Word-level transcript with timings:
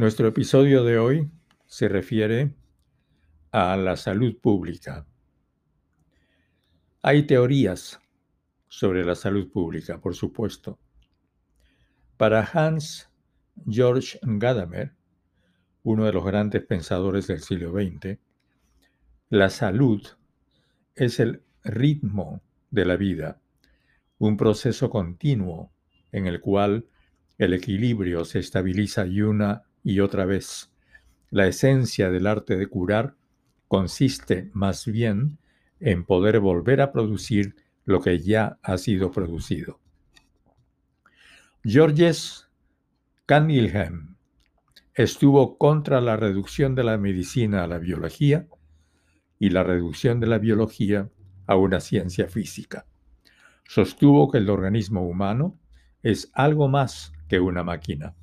Nuestro 0.00 0.28
episodio 0.28 0.82
de 0.82 0.98
hoy 0.98 1.30
se 1.66 1.86
refiere 1.86 2.54
a 3.52 3.76
la 3.76 3.98
salud 3.98 4.34
pública. 4.40 5.06
Hay 7.02 7.26
teorías 7.26 8.00
sobre 8.66 9.04
la 9.04 9.14
salud 9.14 9.52
pública, 9.52 10.00
por 10.00 10.14
supuesto. 10.14 10.78
Para 12.16 12.48
Hans 12.50 13.10
Georg 13.68 14.04
Gadamer, 14.22 14.94
uno 15.82 16.06
de 16.06 16.14
los 16.14 16.24
grandes 16.24 16.64
pensadores 16.64 17.26
del 17.26 17.40
siglo 17.40 17.70
XX, 17.70 18.18
la 19.28 19.50
salud 19.50 20.02
es 20.94 21.20
el 21.20 21.42
ritmo 21.62 22.40
de 22.70 22.86
la 22.86 22.96
vida, 22.96 23.38
un 24.16 24.38
proceso 24.38 24.88
continuo 24.88 25.70
en 26.10 26.26
el 26.26 26.40
cual 26.40 26.86
el 27.36 27.52
equilibrio 27.52 28.24
se 28.24 28.38
estabiliza 28.38 29.06
y 29.06 29.20
una 29.20 29.66
y 29.82 30.00
otra 30.00 30.24
vez. 30.24 30.70
La 31.30 31.46
esencia 31.46 32.10
del 32.10 32.26
arte 32.26 32.56
de 32.56 32.66
curar 32.66 33.14
consiste 33.68 34.50
más 34.52 34.86
bien 34.86 35.38
en 35.78 36.04
poder 36.04 36.40
volver 36.40 36.80
a 36.80 36.92
producir 36.92 37.54
lo 37.84 38.00
que 38.00 38.18
ya 38.18 38.58
ha 38.62 38.78
sido 38.78 39.10
producido. 39.10 39.80
Georges 41.64 42.48
Cunningham 43.26 44.16
estuvo 44.94 45.56
contra 45.56 46.00
la 46.00 46.16
reducción 46.16 46.74
de 46.74 46.84
la 46.84 46.98
medicina 46.98 47.62
a 47.62 47.66
la 47.66 47.78
biología 47.78 48.48
y 49.38 49.50
la 49.50 49.62
reducción 49.62 50.20
de 50.20 50.26
la 50.26 50.38
biología 50.38 51.08
a 51.46 51.56
una 51.56 51.80
ciencia 51.80 52.28
física. 52.28 52.86
Sostuvo 53.64 54.30
que 54.30 54.38
el 54.38 54.50
organismo 54.50 55.06
humano 55.06 55.58
es 56.02 56.30
algo 56.34 56.68
más 56.68 57.12
que 57.28 57.40
una 57.40 57.62
máquina. 57.62 58.14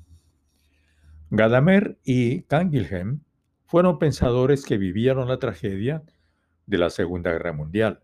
Gadamer 1.30 1.98
y 2.04 2.42
Canguilhem 2.44 3.20
fueron 3.66 3.98
pensadores 3.98 4.64
que 4.64 4.78
vivieron 4.78 5.28
la 5.28 5.38
tragedia 5.38 6.02
de 6.64 6.78
la 6.78 6.88
Segunda 6.88 7.32
Guerra 7.32 7.52
Mundial 7.52 8.00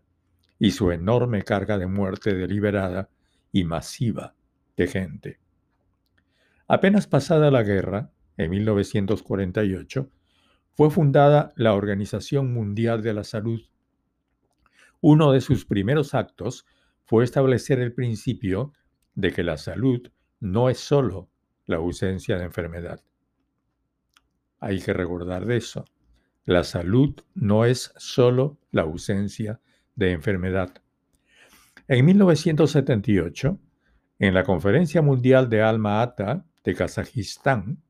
y 0.59 0.71
su 0.71 0.91
enorme 0.91 1.41
carga 1.41 1.79
de 1.79 1.87
muerte 1.87 2.35
deliberada 2.35 3.09
y 3.51 3.63
masiva 3.63 4.35
de 4.77 4.87
gente. 4.87 5.39
Apenas 6.67 7.07
pasada 7.07 7.49
la 7.49 7.63
guerra, 7.63 8.11
en 8.37 8.51
1948, 8.51 10.09
fue 10.73 10.91
fundada 10.91 11.51
la 11.55 11.73
Organización 11.73 12.53
Mundial 12.53 13.01
de 13.01 13.13
la 13.13 13.23
Salud. 13.23 13.61
Uno 15.01 15.31
de 15.31 15.41
sus 15.41 15.65
primeros 15.65 16.13
actos 16.13 16.65
fue 17.05 17.23
establecer 17.23 17.79
el 17.79 17.93
principio 17.93 18.73
de 19.15 19.31
que 19.31 19.43
la 19.43 19.57
salud 19.57 20.11
no 20.39 20.69
es 20.69 20.79
sólo 20.79 21.29
la 21.65 21.77
ausencia 21.77 22.37
de 22.37 22.45
enfermedad, 22.45 23.01
hay 24.65 24.81
que 24.81 24.93
recordar 24.93 25.45
de 25.45 25.57
eso. 25.57 25.85
La 26.43 26.63
salud 26.63 27.13
no 27.35 27.65
es 27.65 27.93
solo 27.97 28.57
la 28.71 28.81
ausencia 28.81 29.59
de 29.95 30.11
enfermedad. 30.11 30.81
En 31.87 32.03
1978, 32.03 33.59
en 34.17 34.33
la 34.33 34.43
Conferencia 34.43 35.03
Mundial 35.03 35.51
de 35.51 35.61
Alma 35.61 36.01
Ata 36.01 36.47
de 36.63 36.73
Kazajistán, 36.73 37.83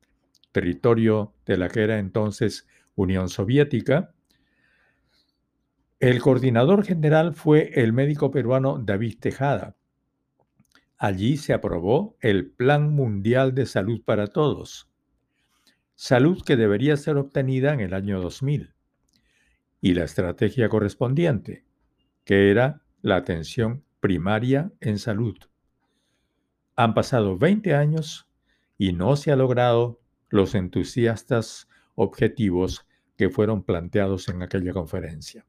territorio 0.51 1.33
de 1.45 1.55
la 1.55 1.69
que 1.69 1.81
era 1.81 1.97
entonces 1.97 2.67
Unión 2.95 3.29
Soviética, 3.29 4.13
el 6.01 6.21
coordinador 6.21 6.83
general 6.83 7.35
fue 7.35 7.71
el 7.75 7.93
médico 7.93 8.31
peruano 8.31 8.79
David 8.79 9.15
Tejada. 9.21 9.77
Allí 10.97 11.37
se 11.37 11.53
aprobó 11.53 12.17
el 12.19 12.51
Plan 12.51 12.93
Mundial 12.93 13.55
de 13.55 13.65
Salud 13.65 14.03
para 14.03 14.27
Todos, 14.27 14.89
salud 15.95 16.43
que 16.43 16.57
debería 16.57 16.97
ser 16.97 17.17
obtenida 17.17 17.73
en 17.73 17.79
el 17.79 17.93
año 17.93 18.21
2000, 18.21 18.73
y 19.81 19.93
la 19.93 20.03
estrategia 20.03 20.69
correspondiente, 20.69 21.65
que 22.23 22.51
era 22.51 22.81
la 23.01 23.15
atención 23.17 23.83
primaria 23.99 24.71
en 24.81 24.99
salud. 24.99 25.37
Han 26.75 26.93
pasado 26.93 27.37
20 27.37 27.73
años 27.75 28.27
y 28.77 28.93
no 28.93 29.15
se 29.15 29.31
ha 29.31 29.35
logrado 29.35 30.01
los 30.29 30.55
entusiastas 30.55 31.69
objetivos 31.95 32.85
que 33.15 33.29
fueron 33.29 33.63
planteados 33.63 34.27
en 34.27 34.41
aquella 34.41 34.73
conferencia. 34.73 35.45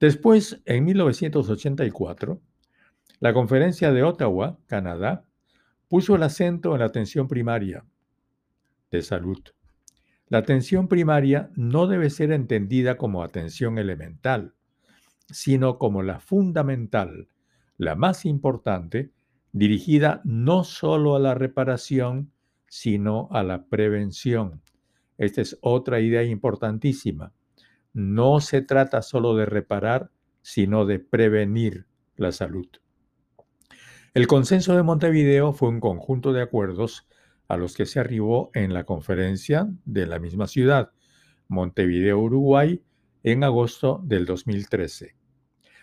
Después, 0.00 0.60
en 0.64 0.84
1984, 0.84 2.40
la 3.20 3.32
conferencia 3.32 3.92
de 3.92 4.02
Ottawa, 4.02 4.58
Canadá, 4.66 5.24
puso 5.86 6.16
el 6.16 6.24
acento 6.24 6.72
en 6.72 6.80
la 6.80 6.86
atención 6.86 7.28
primaria, 7.28 7.84
de 8.92 9.02
salud. 9.02 9.38
La 10.28 10.38
atención 10.38 10.86
primaria 10.86 11.50
no 11.56 11.86
debe 11.86 12.08
ser 12.10 12.30
entendida 12.30 12.96
como 12.96 13.22
atención 13.22 13.78
elemental, 13.78 14.54
sino 15.28 15.78
como 15.78 16.02
la 16.02 16.20
fundamental, 16.20 17.28
la 17.76 17.96
más 17.96 18.24
importante, 18.24 19.10
dirigida 19.52 20.20
no 20.24 20.64
solo 20.64 21.16
a 21.16 21.18
la 21.18 21.34
reparación, 21.34 22.32
sino 22.68 23.28
a 23.32 23.42
la 23.42 23.66
prevención. 23.66 24.62
Esta 25.18 25.40
es 25.40 25.58
otra 25.60 26.00
idea 26.00 26.22
importantísima. 26.22 27.32
No 27.92 28.40
se 28.40 28.62
trata 28.62 29.02
solo 29.02 29.34
de 29.36 29.46
reparar, 29.46 30.10
sino 30.40 30.86
de 30.86 30.98
prevenir 30.98 31.86
la 32.16 32.32
salud. 32.32 32.66
El 34.14 34.26
consenso 34.26 34.76
de 34.76 34.82
Montevideo 34.82 35.52
fue 35.52 35.68
un 35.68 35.80
conjunto 35.80 36.32
de 36.32 36.42
acuerdos 36.42 37.06
a 37.52 37.58
los 37.58 37.76
que 37.76 37.84
se 37.84 38.00
arribó 38.00 38.50
en 38.54 38.72
la 38.72 38.84
conferencia 38.84 39.68
de 39.84 40.06
la 40.06 40.18
misma 40.18 40.46
ciudad, 40.46 40.92
Montevideo, 41.48 42.18
Uruguay, 42.18 42.82
en 43.22 43.44
agosto 43.44 44.00
del 44.04 44.24
2013. 44.24 45.14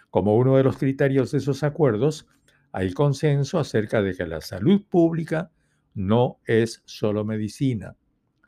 Como 0.09 0.35
uno 0.35 0.57
de 0.57 0.63
los 0.63 0.77
criterios 0.77 1.29
de 1.29 1.37
esos 1.37 1.61
acuerdos, 1.61 2.25
hay 2.71 2.91
consenso 2.91 3.59
acerca 3.59 4.01
de 4.01 4.15
que 4.15 4.25
la 4.25 4.41
salud 4.41 4.81
pública 4.89 5.51
no 5.93 6.39
es 6.47 6.81
solo 6.85 7.23
medicina. 7.23 7.95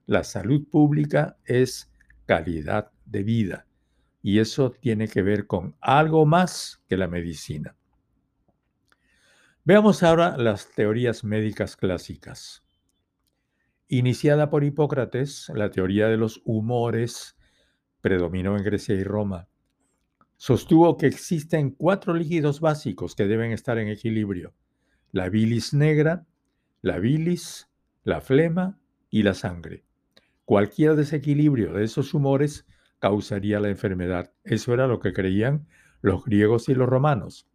La 0.08 0.24
salud 0.24 0.68
pública 0.68 1.38
es 1.46 1.92
calidad 2.26 2.92
de 3.06 3.22
vida 3.22 3.68
y 4.24 4.40
eso 4.40 4.72
tiene 4.72 5.08
que 5.08 5.22
ver 5.22 5.46
con 5.46 5.76
algo 5.80 6.26
más 6.26 6.82
que 6.90 6.98
la 6.98 7.08
medicina. 7.08 7.76
Veamos 9.64 10.02
ahora 10.02 10.38
las 10.38 10.72
teorías 10.72 11.24
médicas 11.24 11.78
clásicas. 11.78 12.64
Iniciada 13.94 14.50
por 14.50 14.64
Hipócrates, 14.64 15.52
la 15.54 15.70
teoría 15.70 16.08
de 16.08 16.16
los 16.16 16.42
humores 16.46 17.36
predominó 18.00 18.56
en 18.56 18.64
Grecia 18.64 18.96
y 18.96 19.04
Roma. 19.04 19.50
Sostuvo 20.38 20.96
que 20.96 21.08
existen 21.08 21.72
cuatro 21.72 22.14
líquidos 22.14 22.62
básicos 22.62 23.16
que 23.16 23.28
deben 23.28 23.52
estar 23.52 23.78
en 23.80 23.90
equilibrio. 23.90 24.54
La 25.12 25.28
bilis 25.28 25.74
negra, 25.74 26.26
la 26.82 27.00
bilis, 27.00 27.70
la 28.06 28.22
flema 28.22 28.80
y 29.10 29.24
la 29.24 29.34
sangre. 29.34 29.84
Cualquier 30.46 30.96
desequilibrio 30.96 31.74
de 31.74 31.84
esos 31.84 32.14
humores 32.14 32.66
causaría 33.00 33.60
la 33.60 33.68
enfermedad. 33.68 34.32
Eso 34.46 34.74
era 34.74 34.88
lo 34.88 35.02
que 35.02 35.12
creían 35.12 35.68
los 36.00 36.24
griegos 36.24 36.70
y 36.70 36.76
los 36.76 36.88
romanos. 36.88 37.46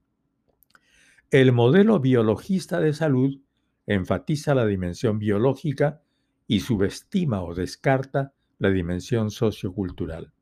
El 1.30 1.52
modelo 1.52 1.98
biologista 1.98 2.78
de 2.78 2.92
salud 2.92 3.40
enfatiza 3.86 4.54
la 4.54 4.66
dimensión 4.66 5.18
biológica 5.18 6.02
y 6.46 6.60
subestima 6.60 7.42
o 7.42 7.54
descarta 7.54 8.32
la 8.58 8.70
dimensión 8.70 9.30
sociocultural. 9.30 10.32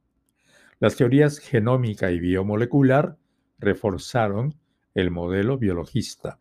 Las 0.81 0.97
teorías 0.97 1.39
genómica 1.39 2.11
y 2.11 2.21
biomolecular 2.21 3.17
reforzaron 3.59 4.55
el 4.95 5.11
modelo 5.11 5.59
biologista. 5.59 6.39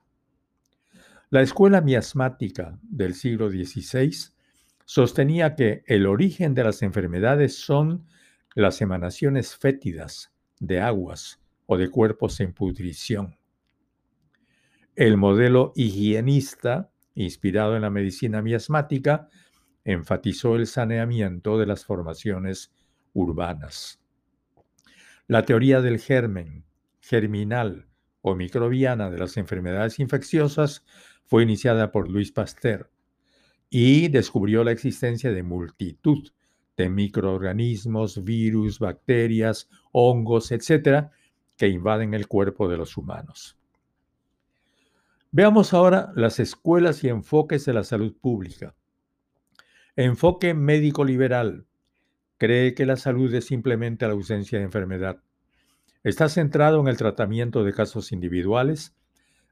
La 1.30 1.42
escuela 1.42 1.82
miasmática 1.82 2.78
del 2.84 3.16
siglo 3.16 3.50
XVI 3.50 4.14
sostenía 4.86 5.56
que 5.56 5.84
el 5.88 6.06
origen 6.06 6.54
de 6.54 6.64
las 6.64 6.82
enfermedades 6.82 7.56
son 7.56 8.06
las 8.56 8.82
emanaciones 8.82 9.56
fétidas 9.56 10.32
de 10.60 10.80
aguas 10.80 11.40
o 11.66 11.78
de 11.78 11.90
cuerpos 11.90 12.40
en 12.40 12.54
pudrición. 12.54 13.38
El 14.96 15.18
modelo 15.18 15.74
higienista, 15.76 16.92
inspirado 17.16 17.76
en 17.76 17.82
la 17.82 17.90
medicina 17.90 18.42
miasmática, 18.44 19.30
enfatizó 19.86 20.56
el 20.56 20.68
saneamiento 20.68 21.58
de 21.58 21.66
las 21.66 21.86
formaciones 21.86 22.72
urbanas. 23.14 24.00
La 25.28 25.44
teoría 25.44 25.82
del 25.82 26.00
germen, 26.00 26.66
germinal 27.02 27.88
o 28.22 28.36
microbiana 28.36 29.10
de 29.10 29.18
las 29.18 29.38
enfermedades 29.38 30.00
infecciosas 30.00 30.86
fue 31.26 31.44
iniciada 31.44 31.92
por 31.92 32.10
Luis 32.10 32.32
Pasteur 32.32 32.92
y 33.70 34.08
descubrió 34.10 34.64
la 34.64 34.72
existencia 34.72 35.32
de 35.32 35.44
multitud 35.44 36.30
de 36.78 36.90
microorganismos, 36.90 38.24
virus, 38.24 38.80
bacterias, 38.80 39.70
hongos, 39.92 40.52
etcétera, 40.52 41.12
que 41.58 41.68
invaden 41.68 42.14
el 42.14 42.28
cuerpo 42.28 42.68
de 42.68 42.78
los 42.78 42.98
humanos. 42.98 43.58
Veamos 45.32 45.74
ahora 45.74 46.12
las 46.16 46.40
escuelas 46.40 47.04
y 47.04 47.10
enfoques 47.10 47.66
de 47.66 47.74
la 47.74 47.84
salud 47.84 48.16
pública. 48.20 48.76
Enfoque 49.96 50.56
médico 50.56 51.06
liberal. 51.06 51.68
Cree 52.40 52.74
que 52.74 52.88
la 52.88 52.96
salud 52.96 53.32
es 53.36 53.46
simplemente 53.46 54.08
la 54.08 54.14
ausencia 54.14 54.58
de 54.58 54.66
enfermedad. 54.66 55.22
Está 56.04 56.30
centrado 56.30 56.82
en 56.82 56.88
el 56.88 56.98
tratamiento 56.98 57.64
de 57.64 57.74
casos 57.74 58.12
individuales 58.12 58.96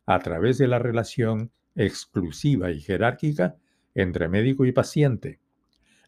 a 0.07 0.17
través 0.17 0.57
de 0.57 0.67
la 0.67 0.79
relación 0.79 1.51
exclusiva 1.75 2.71
y 2.71 2.81
jerárquica 2.81 3.57
entre 3.93 4.29
médico 4.29 4.65
y 4.65 4.71
paciente, 4.71 5.39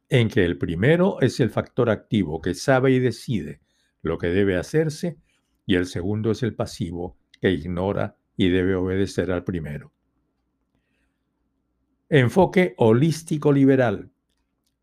en 0.10 0.30
que 0.30 0.44
el 0.44 0.58
primero 0.58 1.22
es 1.22 1.40
el 1.40 1.52
factor 1.52 1.92
activo 1.92 2.42
que 2.42 2.56
sabe 2.56 2.90
y 2.90 2.98
decide 2.98 3.62
lo 4.02 4.18
que 4.18 4.30
debe 4.30 4.58
hacerse 4.58 5.20
y 5.68 5.76
el 5.76 5.86
segundo 5.86 6.32
es 6.32 6.42
el 6.42 6.56
pasivo 6.56 7.18
que 7.40 7.52
ignora 7.52 8.18
y 8.36 8.50
debe 8.50 8.74
obedecer 8.74 9.32
al 9.32 9.44
primero. 9.44 9.94
Enfoque 12.10 12.74
holístico 12.78 13.52
liberal 13.52 14.10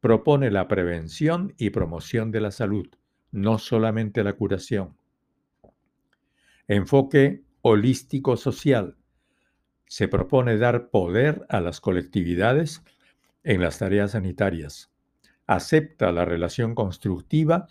propone 0.01 0.51
la 0.51 0.67
prevención 0.69 1.55
y 1.59 1.71
promoción 1.71 2.31
de 2.31 2.41
la 2.41 2.51
salud, 2.51 2.89
no 3.31 3.59
solamente 3.59 4.25
la 4.25 4.33
curación. 4.33 4.97
Enfoque 6.69 7.43
holístico 7.63 8.37
social 8.37 8.97
se 9.87 10.09
propone 10.09 10.57
dar 10.57 10.89
poder 10.91 11.45
a 11.49 11.61
las 11.61 11.81
colectividades 11.81 12.83
en 13.43 13.61
las 13.61 13.79
tareas 13.79 14.13
sanitarias. 14.13 14.91
Acepta 15.47 16.13
la 16.13 16.25
relación 16.25 16.75
constructiva 16.75 17.67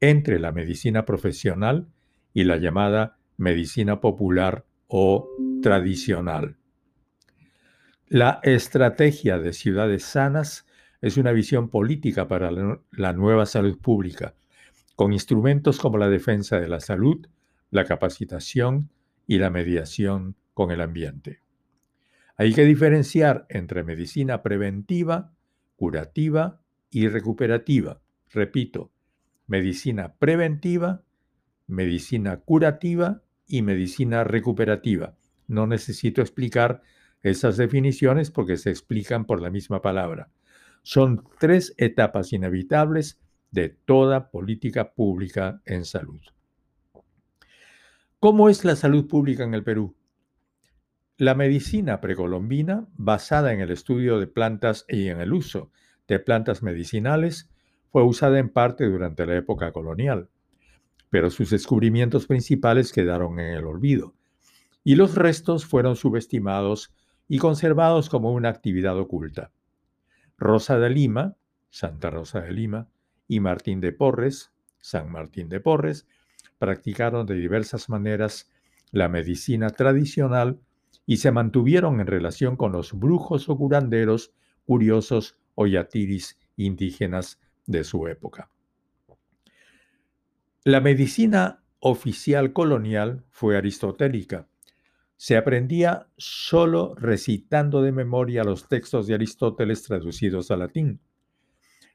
entre 0.00 0.38
la 0.38 0.52
medicina 0.52 1.04
profesional 1.04 1.88
y 2.32 2.44
la 2.44 2.58
llamada 2.58 3.18
medicina 3.36 4.00
popular 4.00 4.64
o 4.86 5.28
tradicional. 5.62 6.56
La 8.06 8.38
estrategia 8.42 9.38
de 9.38 9.52
ciudades 9.52 10.04
sanas 10.04 10.66
es 11.04 11.18
una 11.18 11.32
visión 11.32 11.68
política 11.68 12.28
para 12.28 12.50
la 12.50 13.12
nueva 13.12 13.44
salud 13.44 13.78
pública, 13.78 14.34
con 14.96 15.12
instrumentos 15.12 15.78
como 15.78 15.98
la 15.98 16.08
defensa 16.08 16.58
de 16.58 16.66
la 16.66 16.80
salud, 16.80 17.26
la 17.70 17.84
capacitación 17.84 18.88
y 19.26 19.36
la 19.36 19.50
mediación 19.50 20.34
con 20.54 20.70
el 20.70 20.80
ambiente. 20.80 21.42
Hay 22.38 22.54
que 22.54 22.64
diferenciar 22.64 23.44
entre 23.50 23.84
medicina 23.84 24.42
preventiva, 24.42 25.34
curativa 25.76 26.62
y 26.90 27.06
recuperativa. 27.08 28.00
Repito, 28.30 28.90
medicina 29.46 30.14
preventiva, 30.14 31.02
medicina 31.66 32.38
curativa 32.38 33.22
y 33.46 33.60
medicina 33.60 34.24
recuperativa. 34.24 35.18
No 35.48 35.66
necesito 35.66 36.22
explicar 36.22 36.80
esas 37.22 37.58
definiciones 37.58 38.30
porque 38.30 38.56
se 38.56 38.70
explican 38.70 39.26
por 39.26 39.42
la 39.42 39.50
misma 39.50 39.82
palabra. 39.82 40.30
Son 40.86 41.24
tres 41.40 41.74
etapas 41.78 42.34
inevitables 42.34 43.18
de 43.50 43.70
toda 43.70 44.30
política 44.30 44.92
pública 44.92 45.62
en 45.64 45.86
salud. 45.86 46.20
¿Cómo 48.20 48.50
es 48.50 48.66
la 48.66 48.76
salud 48.76 49.08
pública 49.08 49.44
en 49.44 49.54
el 49.54 49.64
Perú? 49.64 49.96
La 51.16 51.34
medicina 51.34 52.02
precolombina, 52.02 52.86
basada 52.98 53.54
en 53.54 53.60
el 53.60 53.70
estudio 53.70 54.20
de 54.20 54.26
plantas 54.26 54.84
y 54.86 55.08
en 55.08 55.22
el 55.22 55.32
uso 55.32 55.70
de 56.06 56.18
plantas 56.18 56.62
medicinales, 56.62 57.48
fue 57.90 58.02
usada 58.04 58.38
en 58.38 58.50
parte 58.50 58.84
durante 58.84 59.24
la 59.24 59.36
época 59.36 59.72
colonial, 59.72 60.28
pero 61.08 61.30
sus 61.30 61.48
descubrimientos 61.48 62.26
principales 62.26 62.92
quedaron 62.92 63.40
en 63.40 63.54
el 63.54 63.64
olvido, 63.64 64.14
y 64.82 64.96
los 64.96 65.14
restos 65.14 65.64
fueron 65.64 65.96
subestimados 65.96 66.92
y 67.26 67.38
conservados 67.38 68.10
como 68.10 68.32
una 68.32 68.50
actividad 68.50 68.98
oculta. 68.98 69.50
Rosa 70.36 70.78
de 70.78 70.90
Lima, 70.90 71.36
Santa 71.70 72.10
Rosa 72.10 72.40
de 72.40 72.52
Lima, 72.52 72.88
y 73.28 73.40
Martín 73.40 73.80
de 73.80 73.92
Porres, 73.92 74.52
San 74.80 75.10
Martín 75.10 75.48
de 75.48 75.60
Porres, 75.60 76.06
practicaron 76.58 77.26
de 77.26 77.34
diversas 77.34 77.88
maneras 77.88 78.50
la 78.90 79.08
medicina 79.08 79.70
tradicional 79.70 80.60
y 81.06 81.18
se 81.18 81.30
mantuvieron 81.30 82.00
en 82.00 82.06
relación 82.06 82.56
con 82.56 82.72
los 82.72 82.92
brujos 82.92 83.48
o 83.48 83.56
curanderos 83.56 84.32
curiosos 84.66 85.36
o 85.54 85.66
yatiris 85.66 86.38
indígenas 86.56 87.40
de 87.66 87.84
su 87.84 88.06
época. 88.08 88.50
La 90.64 90.80
medicina 90.80 91.62
oficial 91.80 92.52
colonial 92.52 93.24
fue 93.30 93.56
aristotélica. 93.56 94.48
Se 95.16 95.36
aprendía 95.36 96.08
solo 96.16 96.94
recitando 96.96 97.82
de 97.82 97.92
memoria 97.92 98.44
los 98.44 98.68
textos 98.68 99.06
de 99.06 99.14
Aristóteles 99.14 99.82
traducidos 99.82 100.50
al 100.50 100.60
latín. 100.60 101.00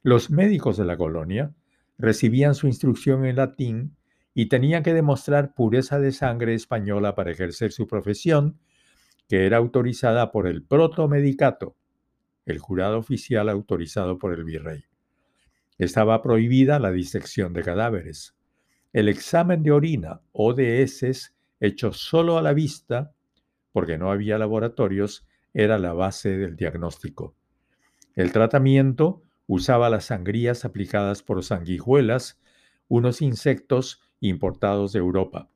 Los 0.01 0.29
médicos 0.29 0.77
de 0.77 0.85
la 0.85 0.97
colonia 0.97 1.53
recibían 1.97 2.55
su 2.55 2.67
instrucción 2.67 3.25
en 3.25 3.35
latín 3.35 3.97
y 4.33 4.47
tenían 4.47 4.83
que 4.83 4.93
demostrar 4.93 5.53
pureza 5.53 5.99
de 5.99 6.11
sangre 6.13 6.53
española 6.53 7.13
para 7.15 7.31
ejercer 7.31 7.71
su 7.71 7.87
profesión 7.87 8.59
que 9.27 9.45
era 9.45 9.57
autorizada 9.57 10.31
por 10.31 10.47
el 10.47 10.63
protomedicato, 10.63 11.75
el 12.45 12.57
jurado 12.57 12.97
oficial 12.97 13.49
autorizado 13.49 14.17
por 14.17 14.33
el 14.33 14.43
virrey. 14.43 14.85
Estaba 15.77 16.21
prohibida 16.21 16.79
la 16.79 16.91
disección 16.91 17.53
de 17.53 17.63
cadáveres. 17.63 18.35
El 18.91 19.07
examen 19.07 19.61
de 19.61 19.71
orina 19.71 20.21
o 20.31 20.53
de 20.53 20.81
heces 20.81 21.35
hecho 21.59 21.93
solo 21.93 22.37
a 22.37 22.41
la 22.41 22.53
vista, 22.53 23.13
porque 23.71 23.97
no 23.97 24.11
había 24.11 24.37
laboratorios, 24.37 25.27
era 25.53 25.77
la 25.77 25.93
base 25.93 26.37
del 26.37 26.55
diagnóstico. 26.55 27.35
El 28.15 28.31
tratamiento 28.31 29.23
usaba 29.47 29.89
las 29.89 30.05
sangrías 30.05 30.65
aplicadas 30.65 31.23
por 31.23 31.43
sanguijuelas, 31.43 32.39
unos 32.87 33.21
insectos 33.21 34.01
importados 34.19 34.93
de 34.93 34.99
Europa. 34.99 35.49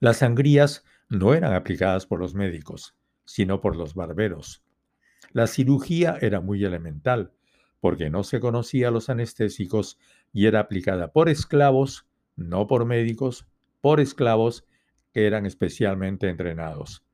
Las 0.00 0.18
sangrías 0.18 0.84
no 1.08 1.34
eran 1.34 1.54
aplicadas 1.54 2.06
por 2.06 2.20
los 2.20 2.34
médicos, 2.34 2.94
sino 3.24 3.60
por 3.60 3.76
los 3.76 3.94
barberos. 3.94 4.64
La 5.32 5.46
cirugía 5.46 6.18
era 6.20 6.40
muy 6.40 6.64
elemental, 6.64 7.32
porque 7.80 8.10
no 8.10 8.22
se 8.24 8.40
conocía 8.40 8.90
los 8.90 9.08
anestésicos 9.08 9.98
y 10.32 10.46
era 10.46 10.60
aplicada 10.60 11.12
por 11.12 11.28
esclavos, 11.28 12.06
no 12.36 12.66
por 12.66 12.84
médicos, 12.84 13.46
por 13.80 14.00
esclavos 14.00 14.64
que 15.14 15.26
eran 15.26 15.46
especialmente 15.46 16.28
entrenados. 16.28 17.04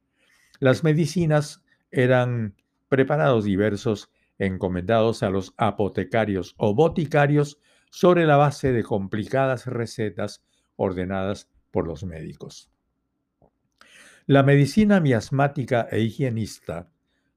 Las 0.58 0.82
medicinas 0.82 1.62
eran 1.90 2.56
preparados 2.88 3.44
diversos 3.44 4.10
encomendados 4.38 5.22
a 5.22 5.28
los 5.30 5.52
apotecarios 5.58 6.54
o 6.56 6.74
boticarios 6.74 7.58
sobre 7.90 8.24
la 8.24 8.36
base 8.36 8.72
de 8.72 8.82
complicadas 8.82 9.66
recetas 9.66 10.42
ordenadas 10.76 11.50
por 11.70 11.86
los 11.86 12.04
médicos. 12.04 12.70
La 14.26 14.42
medicina 14.42 14.98
miasmática 15.00 15.86
e 15.90 16.00
higienista 16.00 16.88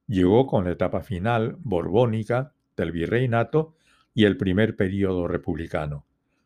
llegó 0.07 0.47
con 0.47 0.65
la 0.65 0.71
etapa 0.71 1.01
final 1.01 1.57
borbónica 1.59 2.53
del 2.77 2.91
virreinato 2.91 3.75
y 4.13 4.25
el 4.25 4.37
primer 4.37 4.75
período 4.75 5.27
republicano. 5.27 6.05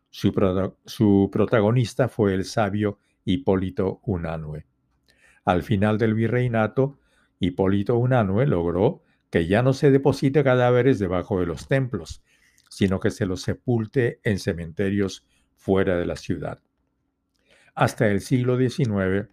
Su, 0.09 0.33
su, 0.85 1.29
protagonista 1.31 2.07
fue 2.07 2.33
el 2.33 2.45
sabio 2.45 2.97
Hipólito 3.27 3.99
Unanue. 4.05 4.65
Al 5.43 5.61
final 5.61 5.97
del 5.97 6.13
virreinato, 6.13 6.97
Hipólito 7.41 7.97
Unanue 7.97 8.47
logró 8.47 9.03
que 9.29 9.47
ya 9.47 9.61
no 9.61 9.73
se 9.73 9.91
deposite 9.91 10.45
cadáveres 10.45 10.97
debajo 10.97 11.41
de 11.41 11.45
los 11.45 11.67
templos, 11.67 12.23
sino 12.69 13.01
que 13.01 13.11
se 13.11 13.25
los 13.25 13.41
sepulte 13.41 14.21
en 14.23 14.39
cementerios 14.39 15.25
fuera 15.57 15.97
de 15.97 16.05
la 16.05 16.15
ciudad. 16.15 16.61
Hasta 17.75 18.07
el 18.07 18.21
siglo 18.21 18.57
XIX, 18.57 19.27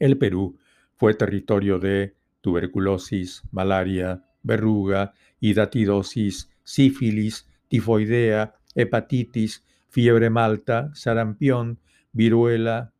el 0.00 0.18
Perú 0.18 0.58
fue 0.96 1.14
territorio 1.14 1.78
de 1.78 2.16
tuberculosis, 2.40 3.44
malaria, 3.52 4.24
verruga, 4.42 5.14
hidatidosis, 5.38 6.50
sífilis, 6.64 7.48
tifoidea, 7.68 8.56
hepatitis, 8.74 9.64
fiebre 9.88 10.30
malta, 10.30 10.90
sarampión, 10.94 11.78
viruela, 12.10 12.93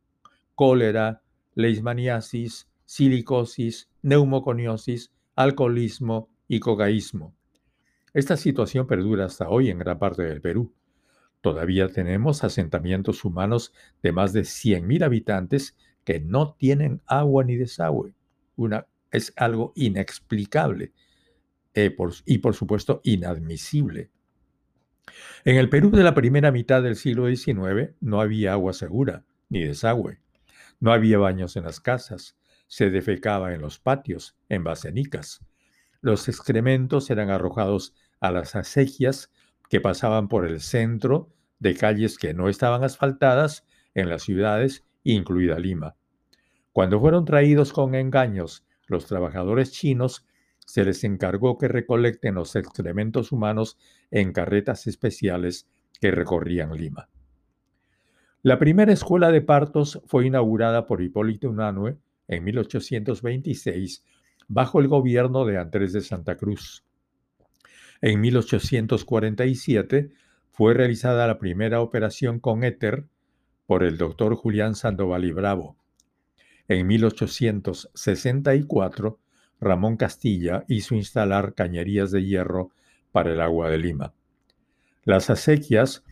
cólera, 0.55 1.23
leishmaniasis, 1.55 2.69
silicosis, 2.85 3.89
neumoconiosis, 4.03 5.13
alcoholismo 5.35 6.29
y 6.49 6.61
cocaísmo. 6.61 7.35
Esta 8.13 8.37
situación 8.37 8.87
perdura 8.87 9.25
hasta 9.25 9.49
hoy 9.49 9.71
en 9.71 9.79
gran 9.79 9.99
parte 9.99 10.23
del 10.23 10.41
Perú. 10.41 10.73
Todavía 11.41 11.89
tenemos 11.89 12.45
asentamientos 12.45 13.25
humanos 13.25 13.73
de 14.03 14.13
más 14.13 14.33
de 14.33 14.43
100.000 14.43 15.05
habitantes 15.05 15.77
que 16.05 16.21
no 16.21 16.55
tienen 16.55 17.03
agua 17.07 17.45
ni 17.45 17.57
desagüe. 17.57 18.15
Es 19.11 19.33
algo 19.37 19.73
inexplicable 19.75 20.93
eh, 21.75 21.95
y 22.25 22.39
por 22.39 22.55
supuesto 22.55 23.01
inadmisible. 23.05 24.11
En 25.45 25.57
el 25.57 25.69
Perú 25.69 25.91
de 25.91 26.03
la 26.03 26.15
primera 26.15 26.51
mitad 26.51 26.83
del 26.83 26.97
siglo 26.97 27.27
XIX 27.27 27.95
no 28.01 28.21
había 28.21 28.53
agua 28.53 28.73
segura 28.73 29.25
ni 29.49 29.65
desagüe. 29.65 30.24
No 30.85 30.93
había 30.93 31.17
baños 31.17 31.57
en 31.57 31.65
las 31.65 31.81
casas. 31.81 32.37
Se 32.67 32.91
defecaba 32.91 33.55
en 33.55 33.63
los 33.63 33.79
patios, 33.79 34.37
en 34.51 34.65
basenicas. 34.65 35.41
Los 36.03 36.29
excrementos 36.29 37.09
eran 37.09 37.31
arrojados 37.31 37.95
a 38.21 38.31
las 38.31 38.55
acequias 38.55 39.33
que 39.71 39.81
pasaban 39.81 40.29
por 40.29 40.45
el 40.45 40.61
centro 40.61 41.33
de 41.59 41.75
calles 41.75 42.19
que 42.19 42.35
no 42.35 42.51
estaban 42.51 42.85
asfaltadas 42.85 43.65
en 43.95 44.11
las 44.11 44.25
ciudades, 44.25 44.85
incluida 45.05 45.59
Lima. 45.59 45.97
Cuando 46.71 47.01
fueron 47.01 47.25
traídos 47.25 47.73
con 47.73 47.95
engaños 47.95 48.67
los 48.87 49.07
trabajadores 49.07 49.73
chinos, 49.73 50.27
se 50.59 50.85
les 50.85 51.03
encargó 51.03 51.57
que 51.57 51.69
recolecten 51.69 52.35
los 52.35 52.57
excrementos 52.57 53.33
humanos 53.33 53.79
en 54.11 54.35
carretas 54.35 54.87
especiales 54.87 55.67
que 55.99 56.11
recorrían 56.11 56.77
Lima. 56.77 57.09
La 58.45 58.59
primera 58.59 58.93
escuela 58.93 59.33
de 59.33 59.41
partos 59.41 60.03
fue 60.05 60.27
inaugurada 60.27 60.87
por 60.87 61.01
Hipólito 61.01 61.49
Unanue 61.49 61.97
en 62.29 62.45
1826 62.45 64.05
bajo 64.49 64.81
el 64.81 64.89
gobierno 64.89 65.47
de 65.47 65.57
Andrés 65.57 65.95
de 65.95 66.03
Santa 66.03 66.37
Cruz. 66.37 66.85
En 68.03 68.21
1847 68.21 70.11
fue 70.51 70.75
realizada 70.75 71.27
la 71.27 71.39
primera 71.39 71.81
operación 71.81 72.39
con 72.39 72.65
éter 72.65 73.07
por 73.65 73.83
el 73.83 73.97
doctor 73.97 74.35
Julián 74.35 74.75
Sandoval 74.75 75.25
y 75.25 75.33
Bravo. 75.33 75.79
En 76.69 76.87
1864, 76.87 79.21
Ramón 79.59 79.97
Castilla 79.97 80.67
hizo 80.69 80.95
instalar 80.95 81.55
cañerías 81.55 82.11
de 82.11 82.27
hierro 82.27 82.73
para 83.11 83.33
el 83.33 83.41
agua 83.41 83.71
de 83.71 83.79
Lima. 83.79 84.13
Las 85.03 85.31
acequias 85.31 86.05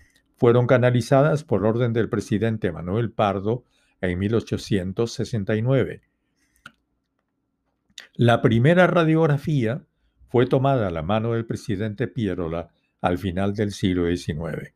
fueron 0.42 0.66
canalizadas 0.66 1.44
por 1.44 1.64
orden 1.64 1.92
del 1.92 2.08
presidente 2.08 2.72
Manuel 2.72 3.12
Pardo 3.12 3.62
en 4.00 4.18
1869. 4.18 6.02
La 8.14 8.42
primera 8.42 8.88
radiografía 8.88 9.84
fue 10.26 10.46
tomada 10.46 10.88
a 10.88 10.90
la 10.90 11.02
mano 11.02 11.34
del 11.34 11.46
presidente 11.46 12.08
Pierola 12.08 12.70
al 13.00 13.18
final 13.18 13.54
del 13.54 13.70
siglo 13.70 14.08
XIX. 14.08 14.74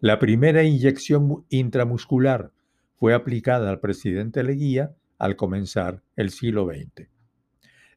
La 0.00 0.18
primera 0.18 0.62
inyección 0.62 1.46
intramuscular 1.48 2.52
fue 2.98 3.14
aplicada 3.14 3.70
al 3.70 3.80
presidente 3.80 4.42
Leguía 4.42 4.94
al 5.16 5.36
comenzar 5.36 6.02
el 6.16 6.28
siglo 6.28 6.66
XX. 6.66 7.08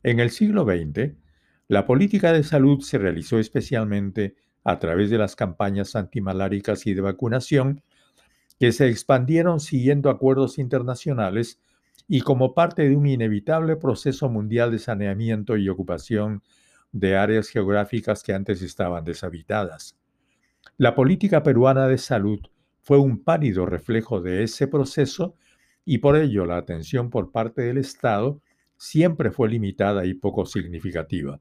En 0.01 0.21
el 0.21 0.29
siglo 0.29 0.63
XX, 0.63 1.11
la 1.67 1.85
política 1.87 2.31
de 2.31 2.43
salud 2.43 2.79
se 2.79 2.97
realizó 2.97 3.37
especialmente 3.37 4.37
a 4.65 4.79
través 4.79 5.09
de 5.09 5.17
las 5.17 5.35
campañas 5.35 5.95
antimaláricas 5.95 6.85
y 6.87 6.93
de 6.93 7.01
vacunación 7.01 7.81
que 8.59 8.71
se 8.71 8.89
expandieron 8.89 9.59
siguiendo 9.59 10.09
acuerdos 10.09 10.57
internacionales 10.57 11.59
y 12.07 12.21
como 12.21 12.53
parte 12.53 12.89
de 12.89 12.95
un 12.95 13.05
inevitable 13.05 13.75
proceso 13.75 14.27
mundial 14.27 14.71
de 14.71 14.79
saneamiento 14.79 15.55
y 15.55 15.69
ocupación 15.69 16.41
de 16.91 17.15
áreas 17.15 17.49
geográficas 17.49 18.23
que 18.23 18.33
antes 18.33 18.61
estaban 18.61 19.03
deshabitadas. 19.03 19.97
La 20.77 20.95
política 20.95 21.43
peruana 21.43 21.87
de 21.87 21.97
salud 21.97 22.39
fue 22.81 22.97
un 22.97 23.23
pálido 23.23 23.65
reflejo 23.65 24.19
de 24.19 24.43
ese 24.43 24.67
proceso 24.67 25.35
y 25.85 25.99
por 25.99 26.17
ello 26.17 26.45
la 26.45 26.57
atención 26.57 27.09
por 27.11 27.31
parte 27.31 27.61
del 27.61 27.77
Estado 27.77 28.41
siempre 28.77 29.29
fue 29.29 29.49
limitada 29.49 30.05
y 30.05 30.15
poco 30.15 30.45
significativa. 30.45 31.39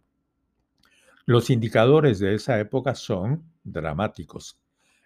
Los 1.27 1.49
indicadores 1.49 2.19
de 2.19 2.35
esa 2.35 2.61
época 2.61 2.95
son 2.95 3.51
dramáticos. 3.63 4.61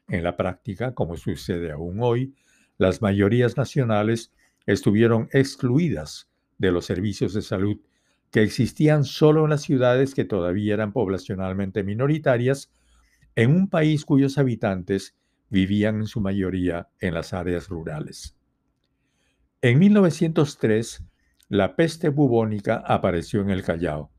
En 0.08 0.24
la 0.24 0.36
práctica, 0.36 0.92
como 0.92 1.16
sucede 1.16 1.70
aún 1.70 1.98
hoy, 2.00 2.34
las 2.76 3.02
mayorías 3.02 3.56
nacionales 3.56 4.32
estuvieron 4.66 5.28
excluidas 5.32 6.28
de 6.58 6.72
los 6.72 6.86
servicios 6.86 7.34
de 7.34 7.42
salud 7.42 7.78
que 8.32 8.42
existían 8.42 9.04
solo 9.04 9.44
en 9.44 9.50
las 9.50 9.62
ciudades 9.62 10.14
que 10.14 10.24
todavía 10.24 10.74
eran 10.74 10.92
poblacionalmente 10.92 11.84
minoritarias, 11.84 12.72
en 13.36 13.54
un 13.54 13.68
país 13.68 14.04
cuyos 14.04 14.38
habitantes 14.38 15.14
vivían 15.50 16.00
en 16.00 16.06
su 16.06 16.20
mayoría 16.20 16.88
en 17.00 17.14
las 17.14 17.32
áreas 17.32 17.68
rurales. 17.68 18.36
En 19.62 19.78
1903, 19.78 21.04
la 21.48 21.76
peste 21.76 22.08
bubónica 22.08 22.76
apareció 22.76 23.40
en 23.40 23.50
el 23.50 23.62
Callao. 23.62 24.10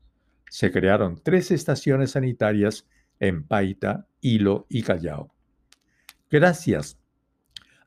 Se 0.50 0.72
crearon 0.72 1.20
tres 1.22 1.52
estaciones 1.52 2.10
sanitarias 2.10 2.88
en 3.20 3.46
Paita, 3.46 4.08
Hilo 4.20 4.66
y 4.68 4.82
Callao. 4.82 5.32
Gracias 6.28 6.98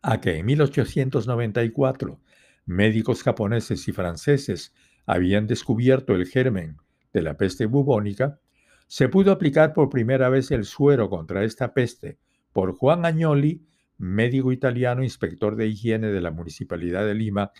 a 0.01 0.22
que 0.22 0.38
en 0.38 0.46
1894 0.46 2.22
médicos 2.65 3.22
japoneses 3.22 3.86
y 3.89 3.91
franceses 3.91 4.74
habían 5.05 5.46
descubierto 5.46 6.15
el 6.15 6.25
germen 6.25 6.77
de 7.12 7.22
la 7.22 7.36
peste 7.36 7.65
bubónica, 7.65 8.39
se 8.88 9.10
pudo 9.10 9.34
aplicar 9.34 9.74
por 9.74 9.89
primera 9.89 10.29
vez 10.29 10.50
el 10.51 10.63
suero 10.63 11.10
contra 11.10 11.43
esta 11.43 11.74
peste 11.74 12.17
por 12.53 12.74
Juan 12.77 13.05
Agnoli, 13.05 13.67
médico 13.98 14.53
italiano 14.53 15.03
inspector 15.03 15.58
de 15.58 15.67
higiene 15.67 16.08
de 16.08 16.22
la 16.22 16.32
Municipalidad 16.32 17.05
de 17.05 17.13
Lima, 17.13 17.51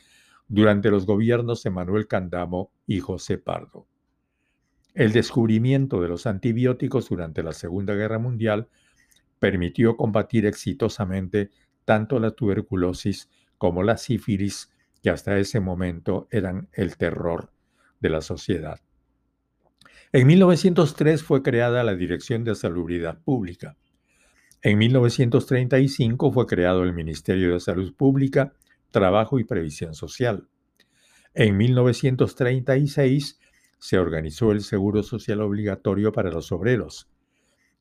durante 0.48 0.90
los 0.90 1.06
gobiernos 1.06 1.62
de 1.64 1.72
Manuel 1.72 2.08
Candamo 2.08 2.72
y 2.88 3.00
José 3.02 3.38
Pardo. 3.38 3.88
El 4.94 5.12
descubrimiento 5.12 6.02
de 6.02 6.08
los 6.08 6.28
antibióticos 6.28 7.10
durante 7.10 7.42
la 7.42 7.54
Segunda 7.54 7.96
Guerra 7.96 8.20
Mundial 8.20 8.68
permitió 9.40 9.98
combatir 9.98 10.46
exitosamente 10.46 11.50
tanto 11.84 12.20
la 12.20 12.32
tuberculosis 12.32 13.30
como 13.58 13.82
la 13.82 13.98
sífilis 13.98 14.72
que 15.02 15.10
hasta 15.10 15.38
ese 15.38 15.60
momento 15.60 16.28
eran 16.32 16.70
el 16.74 16.96
terror 16.96 17.52
de 18.00 18.10
la 18.10 18.22
sociedad. 18.22 18.80
En 20.12 20.28
1903 20.28 21.24
fue 21.24 21.42
creada 21.42 21.84
la 21.84 21.96
Dirección 21.96 22.44
de 22.44 22.54
Salubridad 22.54 23.20
Pública. 23.24 23.76
En 24.62 24.78
1935 24.78 26.32
fue 26.32 26.46
creado 26.46 26.84
el 26.84 26.94
Ministerio 26.94 27.54
de 27.54 27.60
Salud 27.60 27.96
Pública, 27.96 28.54
Trabajo 28.92 29.40
y 29.40 29.44
Previsión 29.44 29.96
Social. 29.96 30.48
En 31.34 31.58
1936 31.58 33.40
se 33.84 33.98
organizó 33.98 34.54
el 34.54 34.62
Seguro 34.62 35.04
Social 35.04 35.42
Obligatorio 35.42 36.14
para 36.14 36.32
los 36.32 36.54
obreros. 36.54 37.10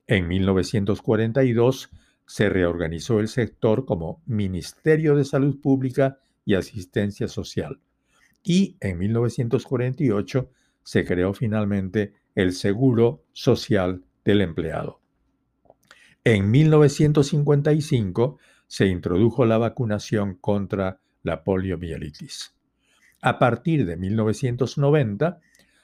En 0.08 0.26
1942 0.26 1.90
se 2.26 2.48
reorganizó 2.48 3.20
el 3.20 3.28
sector 3.28 3.84
como 3.84 4.20
Ministerio 4.26 5.14
de 5.14 5.24
Salud 5.24 5.60
Pública 5.60 6.18
y 6.44 6.54
Asistencia 6.54 7.28
Social. 7.28 7.78
Y 8.42 8.76
en 8.80 8.98
1948 8.98 10.50
se 10.82 11.04
creó 11.04 11.34
finalmente 11.34 12.14
el 12.34 12.52
Seguro 12.52 13.22
Social 13.32 14.02
del 14.24 14.40
Empleado. 14.40 15.00
En 16.24 16.50
1955 16.50 18.38
se 18.66 18.86
introdujo 18.86 19.44
la 19.44 19.58
vacunación 19.58 20.34
contra 20.34 20.98
la 21.22 21.44
poliomielitis. 21.44 22.56
A 23.20 23.38
partir 23.38 23.86
de 23.86 23.96
1990 23.96 25.40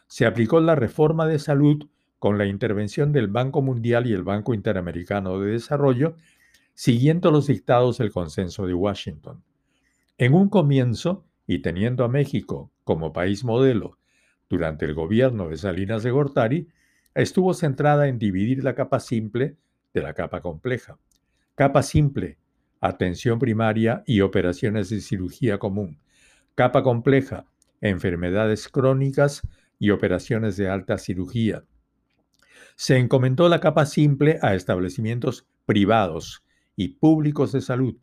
se 0.08 0.26
aplicó 0.26 0.58
la 0.60 0.74
reforma 0.74 1.26
de 1.26 1.38
salud 1.38 1.86
con 2.18 2.38
la 2.38 2.46
intervención 2.46 3.12
del 3.12 3.28
Banco 3.28 3.62
Mundial 3.62 4.06
y 4.06 4.12
el 4.12 4.24
Banco 4.24 4.54
Interamericano 4.54 5.38
de 5.38 5.52
Desarrollo, 5.52 6.16
siguiendo 6.74 7.30
los 7.30 7.46
dictados 7.46 7.98
del 7.98 8.10
Consenso 8.10 8.66
de 8.66 8.74
Washington. 8.74 9.44
En 10.16 10.34
un 10.34 10.48
comienzo, 10.48 11.24
y 11.46 11.60
teniendo 11.60 12.04
a 12.04 12.08
México 12.08 12.72
como 12.84 13.12
país 13.12 13.44
modelo 13.44 13.98
durante 14.48 14.84
el 14.86 14.94
gobierno 14.94 15.48
de 15.48 15.56
Salinas 15.56 16.02
de 16.02 16.10
Gortari, 16.10 16.68
estuvo 17.14 17.54
centrada 17.54 18.08
en 18.08 18.18
dividir 18.18 18.64
la 18.64 18.74
capa 18.74 19.00
simple 19.00 19.56
de 19.94 20.02
la 20.02 20.14
capa 20.14 20.40
compleja. 20.40 20.98
Capa 21.54 21.82
simple, 21.82 22.38
atención 22.80 23.38
primaria 23.38 24.02
y 24.06 24.20
operaciones 24.20 24.90
de 24.90 25.00
cirugía 25.00 25.58
común. 25.58 25.98
Capa 26.54 26.82
compleja, 26.82 27.46
enfermedades 27.80 28.68
crónicas 28.68 29.42
y 29.78 29.90
operaciones 29.90 30.56
de 30.56 30.68
alta 30.68 30.98
cirugía. 30.98 31.64
Se 32.76 32.96
encomendó 32.96 33.48
la 33.48 33.60
capa 33.60 33.86
simple 33.86 34.38
a 34.42 34.54
establecimientos 34.54 35.46
privados 35.66 36.44
y 36.76 36.88
públicos 36.88 37.52
de 37.52 37.60
salud, 37.60 37.96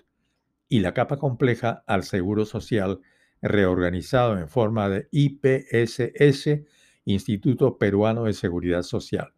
y 0.67 0.79
la 0.79 0.93
capa 0.93 1.17
compleja 1.17 1.83
al 1.87 2.03
Seguro 2.03 2.45
Social 2.45 2.99
reorganizado 3.41 4.37
en 4.37 4.49
forma 4.49 4.89
de 4.89 5.07
IPSS, 5.11 6.61
Instituto 7.05 7.77
Peruano 7.77 8.23
de 8.23 8.33
Seguridad 8.33 8.81
Social. 8.81 9.33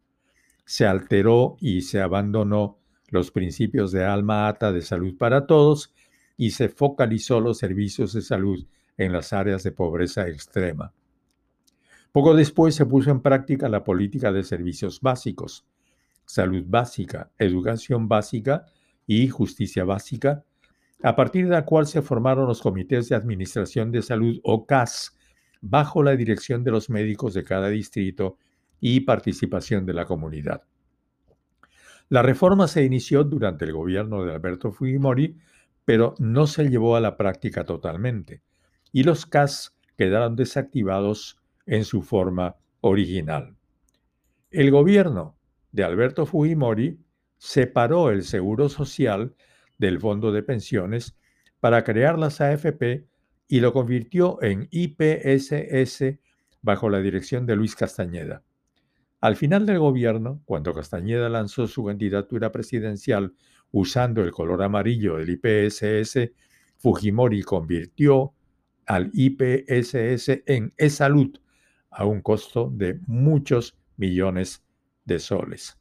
Se 0.66 0.86
alteró 0.86 1.58
y 1.60 1.82
se 1.82 2.02
abandonó 2.02 2.80
los 3.10 3.32
principios 3.32 3.92
de 3.92 4.06
alma 4.06 4.48
ata 4.48 4.72
de 4.72 4.82
salud 4.82 5.18
para 5.18 5.46
todos 5.46 5.94
y 6.38 6.52
se 6.52 6.70
focalizó 6.70 7.40
los 7.40 7.58
servicios 7.58 8.14
de 8.14 8.22
salud 8.22 8.66
en 8.98 9.12
las 9.12 9.34
áreas 9.34 9.64
de 9.64 9.72
pobreza 9.72 10.28
extrema. 10.28 10.94
Poco 12.12 12.34
después 12.36 12.76
se 12.76 12.86
puso 12.86 13.12
en 13.12 13.22
práctica 13.22 13.70
la 13.70 13.84
política 13.84 14.32
de 14.32 14.44
servicios 14.44 15.02
básicos, 15.02 15.66
salud 16.26 16.64
básica, 16.66 17.32
educación 17.38 18.08
básica 18.08 18.66
y 19.06 19.28
justicia 19.30 19.84
básica, 19.84 20.44
a 21.04 21.16
partir 21.16 21.46
de 21.46 21.52
la 21.52 21.66
cual 21.66 21.88
se 21.88 22.02
formaron 22.02 22.48
los 22.48 22.62
comités 22.62 23.10
de 23.10 23.16
administración 23.16 23.92
de 23.92 24.02
salud 24.02 24.40
o 24.44 24.66
CAS, 24.66 25.16
bajo 25.62 26.04
la 26.04 26.16
dirección 26.16 26.64
de 26.64 26.72
los 26.72 26.90
médicos 26.90 27.34
de 27.34 27.44
cada 27.44 27.70
distrito 27.70 28.38
y 28.80 29.02
participación 29.02 29.86
de 29.86 29.94
la 29.94 30.06
comunidad. 30.06 30.64
La 32.10 32.22
reforma 32.22 32.68
se 32.68 32.84
inició 32.84 33.24
durante 33.24 33.66
el 33.66 33.74
gobierno 33.74 34.24
de 34.24 34.34
Alberto 34.34 34.72
Fujimori, 34.72 35.38
pero 35.84 36.16
no 36.20 36.48
se 36.48 36.70
llevó 36.70 36.96
a 36.96 37.02
la 37.02 37.18
práctica 37.18 37.66
totalmente, 37.66 38.42
y 38.92 39.04
los 39.04 39.26
CAS 39.26 39.76
quedaron 39.98 40.36
desactivados 40.36 41.40
en 41.68 41.86
su 41.86 42.02
forma 42.02 42.56
original. 42.82 43.56
El 44.50 44.72
gobierno 44.72 45.38
de 45.72 45.84
Alberto 45.84 46.26
Fujimori 46.26 47.00
separó 47.38 48.10
el 48.10 48.24
Seguro 48.24 48.70
Social 48.70 49.36
del 49.78 50.00
Fondo 50.00 50.32
de 50.32 50.42
Pensiones 50.42 51.16
para 51.60 51.84
crear 51.84 52.18
las 52.18 52.42
AFP 52.42 53.06
y 53.48 53.60
lo 53.60 53.74
convirtió 53.74 54.42
en 54.42 54.68
IPSS 54.72 56.20
bajo 56.62 56.90
la 56.90 57.00
dirección 57.00 57.46
de 57.46 57.56
Luis 57.56 57.76
Castañeda. 57.76 58.44
Al 59.20 59.36
final 59.36 59.66
del 59.66 59.80
gobierno, 59.80 60.42
cuando 60.46 60.74
Castañeda 60.74 61.30
lanzó 61.30 61.68
su 61.68 61.86
candidatura 61.86 62.52
presidencial 62.52 63.34
usando 63.72 64.24
el 64.24 64.32
color 64.32 64.64
amarillo 64.64 65.18
del 65.18 65.30
IPSS, 65.30 66.32
Fujimori 66.78 67.42
convirtió 67.42 68.34
al 68.86 69.10
IPSS 69.14 70.44
en 70.46 70.74
e-salud 70.78 71.38
a 71.98 72.06
un 72.06 72.22
costo 72.22 72.72
de 72.72 73.00
muchos 73.08 73.76
millones 73.98 74.64
de 75.06 75.18
soles. 75.18 75.80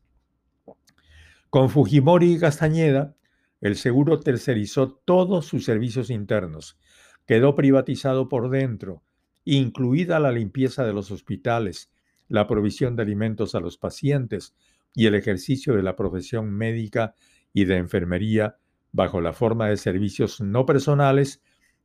Con 1.50 1.68
Fujimori 1.68 2.32
y 2.32 2.38
Castañeda, 2.38 3.14
el 3.60 3.76
seguro 3.76 4.18
tercerizó 4.20 4.92
todos 4.92 5.44
sus 5.44 5.66
servicios 5.66 6.08
internos, 6.08 6.78
quedó 7.26 7.54
privatizado 7.54 8.30
por 8.30 8.48
dentro, 8.48 9.02
incluida 9.44 10.18
la 10.18 10.32
limpieza 10.32 10.86
de 10.86 10.94
los 10.94 11.10
hospitales, 11.10 11.90
la 12.28 12.46
provisión 12.46 12.96
de 12.96 13.02
alimentos 13.02 13.54
a 13.54 13.60
los 13.60 13.76
pacientes 13.76 14.54
y 14.94 15.06
el 15.06 15.14
ejercicio 15.14 15.76
de 15.76 15.82
la 15.82 15.96
profesión 15.96 16.50
médica 16.50 17.14
y 17.52 17.66
de 17.66 17.76
enfermería 17.76 18.56
bajo 18.90 19.20
la 19.20 19.34
forma 19.34 19.68
de 19.68 19.76
servicios 19.76 20.40
no 20.40 20.64
personales 20.64 21.42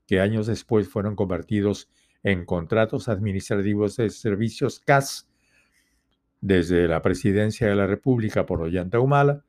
que 0.07 0.21
años 0.21 0.47
después 0.47 0.87
fueron 0.87 1.17
convertidos 1.17 1.89
en 2.23 2.45
contratos 2.45 3.09
administrativos 3.09 3.97
de 3.97 4.09
servicios 4.09 4.79
CAS 4.79 5.29
desde 6.39 6.87
la 6.87 7.01
presidencia 7.01 7.67
de 7.67 7.75
la 7.75 7.87
República 7.87 8.45
por 8.45 8.61
Ollanta 8.61 8.99
Humala, 8.99 9.43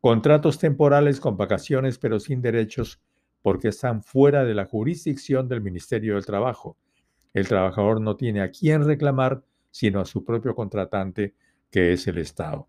contratos 0.00 0.58
temporales 0.58 1.20
con 1.20 1.36
vacaciones 1.36 1.98
pero 1.98 2.20
sin 2.20 2.42
derechos 2.42 3.00
porque 3.42 3.68
están 3.68 4.02
fuera 4.02 4.44
de 4.44 4.54
la 4.54 4.64
jurisdicción 4.64 5.48
del 5.48 5.60
Ministerio 5.60 6.14
del 6.14 6.24
Trabajo. 6.24 6.78
El 7.34 7.48
trabajador 7.48 8.00
no 8.00 8.16
tiene 8.16 8.40
a 8.40 8.50
quién 8.50 8.84
reclamar 8.84 9.42
sino 9.70 10.00
a 10.00 10.04
su 10.04 10.24
propio 10.24 10.54
contratante, 10.54 11.34
que 11.68 11.92
es 11.92 12.06
el 12.06 12.18
Estado. 12.18 12.68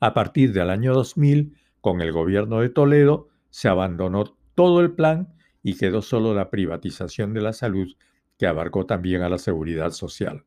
A 0.00 0.14
partir 0.14 0.52
del 0.52 0.70
año 0.70 0.94
2000, 0.94 1.54
con 1.82 2.00
el 2.00 2.12
gobierno 2.12 2.60
de 2.60 2.70
Toledo, 2.70 3.28
se 3.50 3.68
abandonó 3.68 4.36
todo 4.54 4.80
el 4.80 4.92
plan 4.92 5.34
y 5.62 5.76
quedó 5.76 6.00
solo 6.00 6.34
la 6.34 6.48
privatización 6.48 7.34
de 7.34 7.42
la 7.42 7.52
salud, 7.52 7.94
que 8.38 8.46
abarcó 8.46 8.86
también 8.86 9.22
a 9.22 9.28
la 9.28 9.38
seguridad 9.38 9.90
social. 9.90 10.44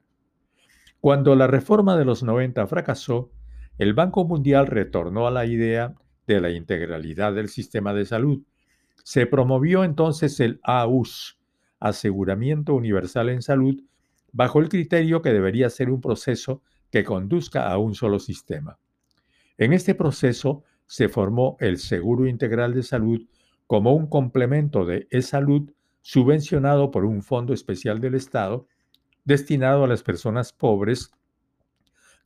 Cuando 1.00 1.36
la 1.36 1.48
reforma 1.48 1.98
de 1.98 2.06
los 2.06 2.24
90 2.24 2.66
fracasó, 2.68 3.32
el 3.78 3.94
Banco 3.94 4.26
Mundial 4.26 4.68
retornó 4.68 5.28
a 5.28 5.32
la 5.32 5.46
idea 5.46 5.94
de 6.28 6.42
la 6.42 6.50
integralidad 6.50 7.34
del 7.34 7.50
sistema 7.50 7.94
de 7.94 8.06
salud. 8.06 8.42
Se 9.04 9.28
promovió 9.28 9.84
entonces 9.84 10.40
el 10.40 10.60
AUS, 10.64 11.40
Aseguramiento 11.80 12.74
Universal 12.74 13.30
en 13.30 13.42
Salud, 13.42 13.84
bajo 14.32 14.60
el 14.60 14.70
criterio 14.70 15.22
que 15.22 15.32
debería 15.32 15.70
ser 15.70 15.90
un 15.90 16.02
proceso 16.02 16.64
que 16.90 17.04
conduzca 17.04 17.70
a 17.70 17.78
un 17.78 17.94
solo 17.94 18.20
sistema. 18.20 18.80
En 19.58 19.74
este 19.74 19.96
proceso 19.96 20.64
se 20.88 21.10
formó 21.10 21.58
el 21.60 21.78
Seguro 21.78 22.28
Integral 22.28 22.74
de 22.74 22.84
Salud 22.84 23.22
como 23.68 23.94
un 23.94 24.08
complemento 24.08 24.86
de 24.86 25.08
e-salud 25.10 25.72
subvencionado 26.06 26.92
por 26.92 27.04
un 27.04 27.24
fondo 27.24 27.52
especial 27.52 28.00
del 28.00 28.14
Estado 28.14 28.68
destinado 29.24 29.84
a 29.84 29.88
las 29.88 30.04
personas 30.04 30.54
pobres 30.54 31.10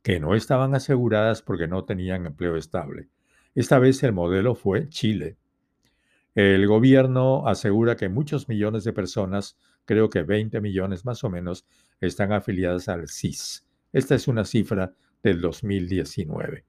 que 0.02 0.20
no 0.20 0.34
estaban 0.34 0.74
aseguradas 0.74 1.40
porque 1.40 1.66
no 1.66 1.86
tenían 1.86 2.26
empleo 2.26 2.56
estable. 2.56 3.08
Esta 3.54 3.78
vez 3.78 4.02
el 4.02 4.12
modelo 4.12 4.54
fue 4.54 4.90
Chile. 4.90 5.38
El 6.34 6.66
gobierno 6.66 7.48
asegura 7.48 7.96
que 7.96 8.10
muchos 8.10 8.50
millones 8.50 8.84
de 8.84 8.92
personas, 8.92 9.56
creo 9.86 10.10
que 10.10 10.24
20 10.24 10.60
millones 10.60 11.06
más 11.06 11.24
o 11.24 11.30
menos, 11.30 11.64
están 12.02 12.32
afiliadas 12.32 12.86
al 12.90 13.08
CIS. 13.08 13.66
Esta 13.94 14.14
es 14.14 14.28
una 14.28 14.44
cifra 14.44 14.92
del 15.22 15.40
2019. 15.40 16.66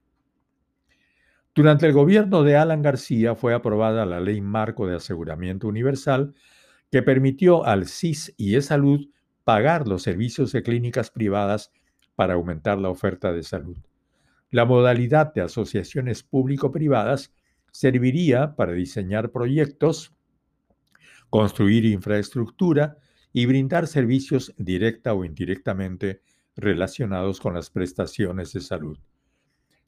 Durante 1.54 1.86
el 1.86 1.92
gobierno 1.92 2.42
de 2.42 2.56
Alan 2.56 2.80
García 2.80 3.34
fue 3.34 3.52
aprobada 3.52 4.06
la 4.06 4.18
Ley 4.18 4.40
Marco 4.40 4.86
de 4.86 4.96
Aseguramiento 4.96 5.68
Universal 5.68 6.32
que 6.92 7.02
permitió 7.02 7.64
al 7.64 7.86
CIS 7.86 8.34
y 8.36 8.54
E-Salud 8.54 9.08
pagar 9.44 9.88
los 9.88 10.02
servicios 10.02 10.52
de 10.52 10.62
clínicas 10.62 11.10
privadas 11.10 11.72
para 12.14 12.34
aumentar 12.34 12.78
la 12.78 12.90
oferta 12.90 13.32
de 13.32 13.42
salud. 13.42 13.78
La 14.50 14.66
modalidad 14.66 15.32
de 15.32 15.40
asociaciones 15.40 16.22
público-privadas 16.22 17.32
serviría 17.70 18.54
para 18.54 18.72
diseñar 18.72 19.32
proyectos, 19.32 20.12
construir 21.30 21.86
infraestructura 21.86 22.98
y 23.32 23.46
brindar 23.46 23.86
servicios 23.86 24.52
directa 24.58 25.14
o 25.14 25.24
indirectamente 25.24 26.20
relacionados 26.56 27.40
con 27.40 27.54
las 27.54 27.70
prestaciones 27.70 28.52
de 28.52 28.60
salud. 28.60 28.98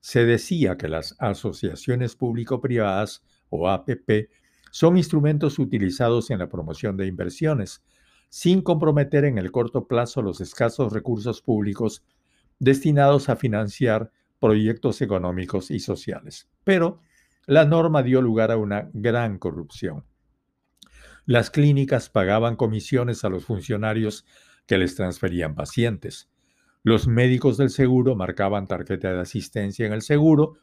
Se 0.00 0.24
decía 0.24 0.78
que 0.78 0.88
las 0.88 1.14
asociaciones 1.18 2.16
público-privadas 2.16 3.22
o 3.50 3.68
APP 3.68 4.30
son 4.74 4.96
instrumentos 4.96 5.60
utilizados 5.60 6.32
en 6.32 6.40
la 6.40 6.48
promoción 6.48 6.96
de 6.96 7.06
inversiones, 7.06 7.84
sin 8.28 8.60
comprometer 8.60 9.24
en 9.24 9.38
el 9.38 9.52
corto 9.52 9.86
plazo 9.86 10.20
los 10.20 10.40
escasos 10.40 10.92
recursos 10.92 11.40
públicos 11.40 12.02
destinados 12.58 13.28
a 13.28 13.36
financiar 13.36 14.10
proyectos 14.40 15.00
económicos 15.00 15.70
y 15.70 15.78
sociales. 15.78 16.48
Pero 16.64 16.98
la 17.46 17.64
norma 17.66 18.02
dio 18.02 18.20
lugar 18.20 18.50
a 18.50 18.56
una 18.56 18.90
gran 18.92 19.38
corrupción. 19.38 20.02
Las 21.24 21.50
clínicas 21.50 22.10
pagaban 22.10 22.56
comisiones 22.56 23.24
a 23.24 23.28
los 23.28 23.44
funcionarios 23.44 24.26
que 24.66 24.76
les 24.76 24.96
transferían 24.96 25.54
pacientes. 25.54 26.28
Los 26.82 27.06
médicos 27.06 27.58
del 27.58 27.70
seguro 27.70 28.16
marcaban 28.16 28.66
tarjeta 28.66 29.12
de 29.12 29.20
asistencia 29.20 29.86
en 29.86 29.92
el 29.92 30.02
seguro, 30.02 30.54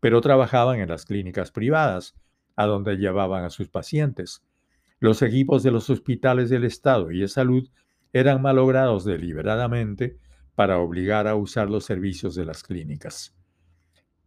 pero 0.00 0.20
trabajaban 0.20 0.80
en 0.80 0.90
las 0.90 1.06
clínicas 1.06 1.50
privadas, 1.50 2.14
a 2.56 2.66
donde 2.66 2.96
llevaban 2.96 3.44
a 3.44 3.50
sus 3.50 3.68
pacientes. 3.68 4.42
Los 5.00 5.22
equipos 5.22 5.62
de 5.62 5.70
los 5.70 5.90
hospitales 5.90 6.50
del 6.50 6.64
Estado 6.64 7.10
y 7.10 7.20
de 7.20 7.28
salud 7.28 7.68
eran 8.12 8.40
malogrados 8.40 9.04
deliberadamente 9.04 10.18
para 10.54 10.78
obligar 10.78 11.26
a 11.26 11.34
usar 11.34 11.68
los 11.68 11.84
servicios 11.84 12.34
de 12.34 12.44
las 12.44 12.62
clínicas. 12.62 13.36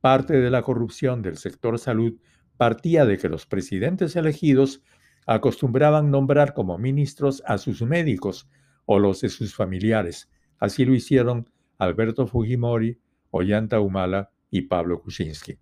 Parte 0.02 0.40
de 0.40 0.52
la 0.52 0.62
corrupción 0.62 1.22
del 1.22 1.38
sector 1.38 1.80
salud 1.80 2.16
partía 2.58 3.06
de 3.06 3.18
que 3.18 3.30
los 3.30 3.46
presidentes 3.46 4.16
elegidos 4.16 4.82
acostumbraban 5.26 6.12
nombrar 6.12 6.54
como 6.54 6.78
ministros 6.78 7.44
a 7.46 7.58
sus 7.58 7.82
médicos 7.82 8.50
o 8.86 9.00
los 9.00 9.22
de 9.22 9.30
sus 9.30 9.56
familiares. 9.56 10.30
Así 10.60 10.86
lo 10.86 10.94
hicieron 10.94 11.50
Alberto 11.78 12.28
Fujimori, 12.28 13.00
Ollanta 13.32 13.80
Humala 13.80 14.32
y 14.50 14.62
Pablo 14.64 15.02
Kuczynski. 15.02 15.58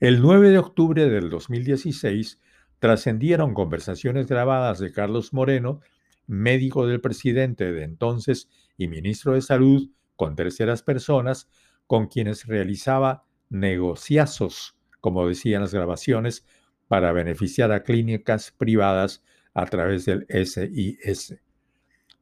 El 0.00 0.22
9 0.22 0.48
de 0.48 0.56
octubre 0.56 1.10
del 1.10 1.28
2016 1.28 2.40
trascendieron 2.78 3.52
conversaciones 3.52 4.28
grabadas 4.28 4.78
de 4.78 4.92
Carlos 4.92 5.34
Moreno, 5.34 5.82
médico 6.26 6.86
del 6.86 7.02
presidente 7.02 7.70
de 7.70 7.82
entonces 7.82 8.48
y 8.78 8.88
ministro 8.88 9.34
de 9.34 9.42
Salud, 9.42 9.90
con 10.16 10.36
terceras 10.36 10.82
personas, 10.82 11.50
con 11.86 12.06
quienes 12.06 12.46
realizaba 12.46 13.26
negociazos, 13.50 14.74
como 15.02 15.28
decían 15.28 15.60
las 15.60 15.74
grabaciones, 15.74 16.46
para 16.88 17.12
beneficiar 17.12 17.70
a 17.70 17.82
clínicas 17.82 18.52
privadas 18.52 19.22
a 19.52 19.66
través 19.66 20.06
del 20.06 20.26
SIS. 20.30 21.36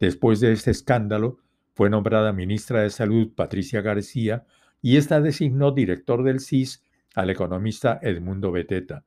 Después 0.01 0.41
de 0.41 0.51
este 0.51 0.73
escándalo, 0.73 1.39
fue 1.75 1.91
nombrada 1.91 2.33
ministra 2.33 2.83
de 2.83 2.91
Salud 2.91 3.33
Patricia 3.37 3.83
García 3.83 4.45
y 4.83 4.97
esta 4.97 5.21
designó 5.21 5.71
director 5.71 6.25
del 6.25 6.41
CIS 6.41 6.83
al 7.19 7.31
economista 7.31 7.99
Edmundo 8.01 8.53
Beteta. 8.53 9.05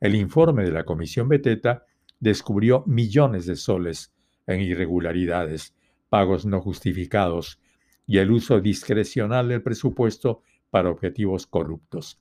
El 0.00 0.16
informe 0.16 0.64
de 0.64 0.72
la 0.72 0.84
Comisión 0.84 1.28
Beteta 1.28 1.86
descubrió 2.18 2.82
millones 2.86 3.46
de 3.46 3.54
soles 3.54 4.12
en 4.48 4.62
irregularidades, 4.62 5.72
pagos 6.08 6.44
no 6.44 6.60
justificados 6.60 7.60
y 8.04 8.18
el 8.18 8.32
uso 8.32 8.60
discrecional 8.60 9.48
del 9.48 9.62
presupuesto 9.62 10.42
para 10.70 10.90
objetivos 10.90 11.46
corruptos. 11.46 12.18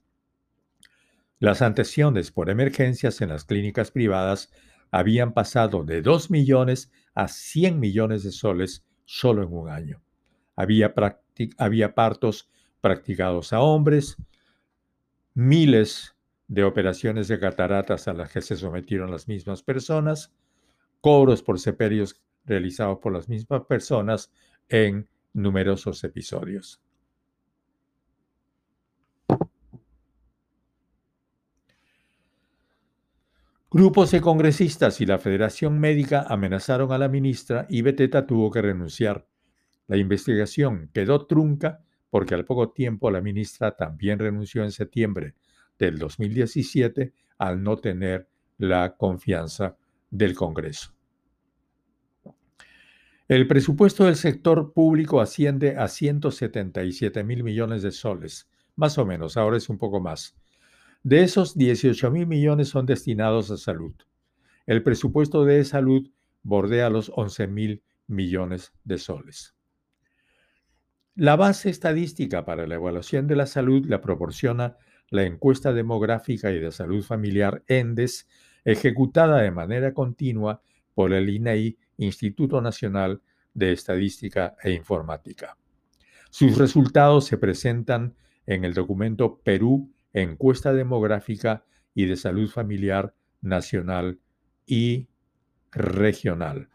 Las 1.40 1.64
atenciones 1.64 2.32
por 2.32 2.52
emergencias 2.52 3.20
en 3.20 3.30
las 3.30 3.46
clínicas 3.46 3.90
privadas 3.90 4.54
habían 4.92 5.34
pasado 5.34 5.84
de 5.84 6.04
2 6.04 6.30
millones 6.30 6.92
a 7.16 7.30
100 7.30 7.80
millones 7.80 8.22
de 8.22 8.32
soles 8.32 8.86
solo 9.06 9.42
en 9.42 9.52
un 9.52 9.70
año. 9.70 10.04
Había 10.56 11.96
partos 11.96 12.48
practicados 12.80 13.54
a 13.54 13.62
hombres, 13.62 14.18
miles 15.36 16.16
de 16.48 16.64
operaciones 16.64 17.28
de 17.28 17.40
cataratas 17.40 18.08
a 18.08 18.14
las 18.14 18.32
que 18.32 18.42
se 18.42 18.56
sometieron 18.56 19.12
las 19.12 19.28
mismas 19.28 19.62
personas, 19.62 20.34
cobros 21.02 21.44
por 21.44 21.60
seperios 21.60 22.22
realizados 22.46 23.00
por 23.00 23.14
las 23.14 23.30
mismas 23.30 23.64
personas 23.66 24.32
en 24.70 25.08
numerosos 25.34 26.04
episodios. 26.04 26.82
Grupos 33.70 34.12
de 34.12 34.22
congresistas 34.22 35.02
y 35.02 35.06
la 35.06 35.20
Federación 35.20 35.80
Médica 35.80 36.26
amenazaron 36.30 36.94
a 36.94 36.98
la 36.98 37.10
ministra 37.10 37.68
y 37.70 37.82
Beteta 37.82 38.26
tuvo 38.26 38.50
que 38.50 38.62
renunciar. 38.62 39.28
La 39.88 39.98
investigación 39.98 40.90
quedó 40.94 41.26
trunca 41.26 41.84
porque 42.10 42.36
al 42.36 42.46
poco 42.46 42.72
tiempo 42.72 43.12
la 43.12 43.22
ministra 43.22 43.76
también 43.76 44.20
renunció 44.20 44.64
en 44.64 44.72
septiembre 44.72 45.36
del 45.78 45.98
2017 45.98 47.14
al 47.38 47.62
no 47.62 47.78
tener 47.78 48.30
la 48.58 48.96
confianza 48.96 49.78
del 50.10 50.36
Congreso. 50.36 50.94
El 53.28 53.48
presupuesto 53.48 54.06
del 54.06 54.16
sector 54.16 54.72
público 54.72 55.20
asciende 55.20 55.78
a 55.78 55.88
177 55.88 57.24
mil 57.24 57.44
millones 57.44 57.82
de 57.82 57.92
soles, 57.92 58.48
más 58.76 58.98
o 58.98 59.06
menos, 59.06 59.36
ahora 59.36 59.58
es 59.58 59.68
un 59.68 59.78
poco 59.78 60.00
más. 60.00 60.36
De 61.02 61.24
esos, 61.24 61.58
18 61.58 62.12
mil 62.12 62.28
millones 62.28 62.70
son 62.70 62.86
destinados 62.86 63.50
a 63.50 63.58
salud. 63.58 63.94
El 64.66 64.84
presupuesto 64.84 65.44
de 65.44 65.64
salud 65.64 66.10
bordea 66.44 66.90
los 66.90 67.12
11 67.16 67.48
mil 67.48 67.84
millones 68.08 68.74
de 68.84 68.98
soles. 68.98 69.55
La 71.18 71.38
base 71.38 71.70
estadística 71.70 72.44
para 72.44 72.68
la 72.68 72.76
evaluación 72.76 73.26
de 73.26 73.38
la 73.38 73.46
salud 73.46 73.86
la 73.88 74.02
proporciona 74.02 74.76
la 75.10 75.24
encuesta 75.24 75.72
demográfica 75.72 76.52
y 76.52 76.60
de 76.60 76.74
salud 76.74 77.02
familiar 77.06 77.64
ENDES, 77.68 78.28
ejecutada 78.66 79.42
de 79.42 79.50
manera 79.50 79.94
continua 79.94 80.62
por 80.94 81.14
el 81.14 81.30
INEI, 81.30 81.78
e 81.98 82.06
Instituto 82.06 82.60
Nacional 82.60 83.22
de 83.54 83.72
Estadística 83.72 84.58
e 84.62 84.72
Informática. 84.72 85.58
Sus 86.30 86.58
resultados 86.58 87.24
se 87.24 87.38
presentan 87.38 88.16
en 88.46 88.66
el 88.66 88.74
documento 88.74 89.40
Perú, 89.40 89.94
Encuesta 90.12 90.74
Demográfica 90.74 91.64
y 91.94 92.08
de 92.08 92.18
Salud 92.18 92.50
Familiar 92.50 93.16
Nacional 93.40 94.20
y 94.66 95.08
Regional. 95.72 96.68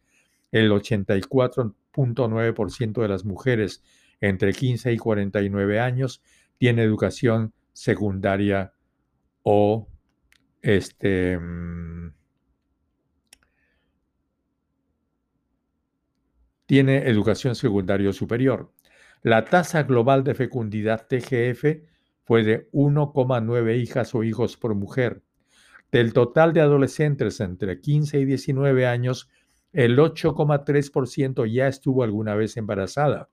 El 0.52 0.70
84.9% 0.70 3.02
de 3.02 3.08
las 3.08 3.24
mujeres 3.24 3.82
entre 4.20 4.52
15 4.52 4.92
y 4.92 4.96
49 4.96 5.80
años 5.80 6.22
tiene 6.58 6.82
educación 6.82 7.52
secundaria 7.72 8.72
o 9.42 9.88
este, 10.62 11.38
mm, 11.38 12.12
tiene 16.66 17.08
educación 17.08 17.54
secundaria 17.54 18.12
superior. 18.12 18.72
La 19.22 19.44
tasa 19.44 19.84
global 19.84 20.24
de 20.24 20.34
fecundidad 20.34 21.06
TGF 21.06 21.82
fue 22.24 22.42
de 22.42 22.68
1,9 22.72 23.76
hijas 23.76 24.14
o 24.14 24.24
hijos 24.24 24.56
por 24.56 24.74
mujer. 24.74 25.22
Del 25.92 26.12
total 26.12 26.52
de 26.52 26.60
adolescentes 26.60 27.40
entre 27.40 27.80
15 27.80 28.20
y 28.20 28.24
19 28.24 28.86
años, 28.86 29.28
el 29.72 29.98
8,3% 29.98 31.52
ya 31.52 31.68
estuvo 31.68 32.02
alguna 32.02 32.34
vez 32.34 32.56
embarazada. 32.56 33.28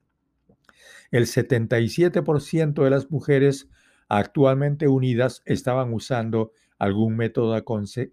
El 1.10 1.26
77% 1.26 2.84
de 2.84 2.90
las 2.90 3.10
mujeres 3.10 3.68
actualmente 4.08 4.88
unidas 4.88 5.42
estaban 5.46 5.92
usando 5.92 6.52
algún 6.78 7.16
método 7.16 7.54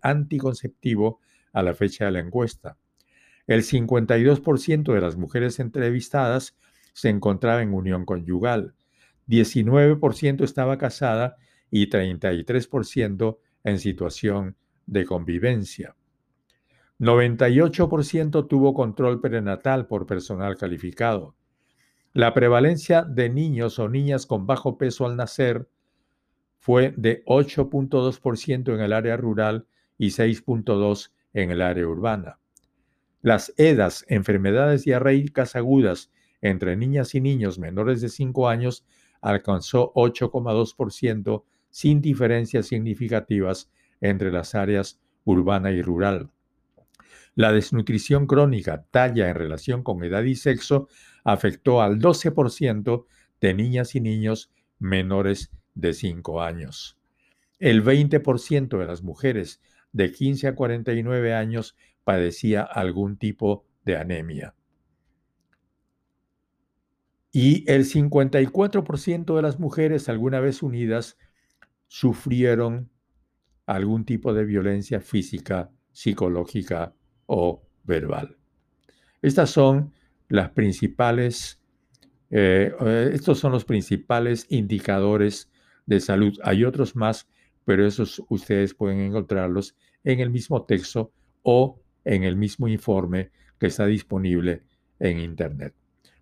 anticonceptivo 0.02 1.20
a 1.54 1.64
la 1.64 1.74
fecha 1.74 2.06
de 2.06 2.12
la 2.12 2.20
encuesta. 2.20 2.78
El 3.48 3.64
52% 3.64 4.94
de 4.94 5.02
las 5.02 5.18
mujeres 5.18 5.60
entrevistadas 5.60 6.58
se 6.94 7.10
encontraba 7.10 7.62
en 7.62 7.74
unión 7.74 8.06
conyugal, 8.06 8.76
19% 9.28 10.44
estaba 10.44 10.78
casada 10.78 11.38
y 11.70 11.90
33% 11.90 13.38
en 13.64 13.80
situación 13.80 14.56
de 14.86 15.06
convivencia. 15.06 15.96
98% 17.00 18.48
tuvo 18.48 18.74
control 18.74 19.22
prenatal 19.22 19.88
por 19.88 20.06
personal 20.06 20.58
calificado. 20.58 21.36
La 22.14 22.34
prevalencia 22.34 23.04
de 23.04 23.30
niños 23.30 23.80
o 23.80 23.90
niñas 23.90 24.26
con 24.26 24.46
bajo 24.46 24.78
peso 24.78 25.06
al 25.06 25.16
nacer 25.16 25.68
fue 26.60 26.94
de 26.96 27.24
8.2% 27.26 28.76
en 28.76 28.82
el 28.82 28.94
área 28.94 29.18
rural 29.18 29.66
y 29.98 30.08
6.2% 30.08 31.10
en 31.34 31.50
el 31.52 31.62
área 31.62 31.88
urbana. 31.88 32.38
Las 33.22 33.54
EDAS, 33.58 34.06
enfermedades 34.08 34.84
diarreicas 34.84 35.56
agudas 35.56 36.12
entre 36.42 36.76
niñas 36.76 37.16
y 37.16 37.22
niños 37.22 37.60
menores 37.60 38.02
de 38.02 38.10
5 38.10 38.50
años, 38.50 38.86
alcanzó 39.22 39.94
8,2% 39.94 41.44
sin 41.72 42.02
diferencias 42.02 42.68
significativas 42.68 43.72
entre 44.00 44.32
las 44.32 44.54
áreas 44.56 45.00
urbana 45.24 45.72
y 45.72 45.82
rural. 45.82 46.30
La 47.34 47.52
desnutrición 47.54 48.28
crónica, 48.28 48.86
talla 48.92 49.30
en 49.30 49.36
relación 49.36 49.84
con 49.84 50.04
edad 50.04 50.24
y 50.24 50.36
sexo, 50.36 50.90
afectó 51.24 51.82
al 51.82 52.00
12% 52.00 53.06
de 53.40 53.54
niñas 53.54 53.96
y 53.96 54.02
niños 54.02 54.52
menores 54.80 55.52
de 55.74 55.94
5 55.94 56.42
años. 56.42 56.98
El 57.60 57.84
20% 57.84 58.78
de 58.78 58.86
las 58.86 59.02
mujeres 59.04 59.62
de 59.94 60.12
15 60.12 60.50
a 60.50 60.56
49 60.56 61.34
años 61.34 61.76
padecía 62.04 62.64
algún 62.64 63.18
tipo 63.18 63.66
de 63.86 63.98
anemia. 63.98 64.56
Y 67.32 67.70
el 67.72 67.86
54% 67.86 69.36
de 69.36 69.42
las 69.42 69.60
mujeres 69.60 70.10
alguna 70.10 70.42
vez 70.42 70.62
unidas 70.62 71.18
sufrieron 71.94 72.90
algún 73.66 74.06
tipo 74.06 74.34
de 74.34 74.46
violencia 74.46 75.02
física, 75.02 75.72
psicológica 75.92 76.96
o 77.26 77.68
verbal. 77.84 78.38
Estas 79.22 79.50
son 79.50 79.92
las 80.30 80.52
principales, 80.52 81.62
eh, 82.30 82.74
eh, 82.80 83.12
estos 83.12 83.40
son 83.40 83.52
los 83.52 83.66
principales 83.66 84.46
indicadores 84.48 85.52
de 85.86 86.00
salud. 86.00 86.40
Hay 86.44 86.64
otros 86.64 86.96
más, 86.96 87.28
pero 87.66 87.86
esos 87.86 88.24
ustedes 88.30 88.74
pueden 88.74 89.02
encontrarlos 89.02 89.76
en 90.06 90.22
el 90.22 90.30
mismo 90.30 90.64
texto 90.64 91.12
o 91.44 91.82
en 92.06 92.24
el 92.24 92.38
mismo 92.38 92.70
informe 92.70 93.32
que 93.60 93.68
está 93.68 93.86
disponible 93.86 94.64
en 94.98 95.20
Internet. 95.20 95.76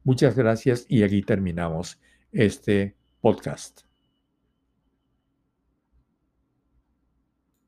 Muchas 0.04 0.36
gracias 0.36 0.88
y 0.90 1.04
aquí 1.04 1.22
terminamos 1.22 2.02
este 2.32 2.96
podcast. 3.22 3.89